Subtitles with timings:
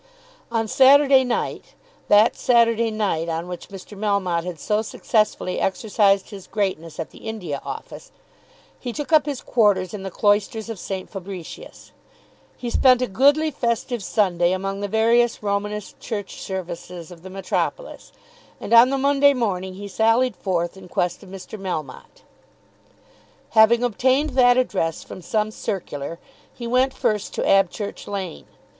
[0.51, 1.75] On Saturday night,
[2.07, 3.95] that Saturday night on which Mr.
[3.95, 8.11] Melmotte had so successfully exercised his greatness at the India Office,
[8.79, 11.07] he took up his quarters in the cloisters of St.
[11.07, 11.91] Fabricius;
[12.57, 18.11] he spent a goodly festive Sunday among the various Romanist church services of the metropolis;
[18.59, 21.59] and on the Monday morning he sallied forth in quest of Mr.
[21.61, 22.23] Melmotte.
[23.51, 26.17] Having obtained that address from some circular,
[26.51, 28.47] he went first to Abchurch Lane.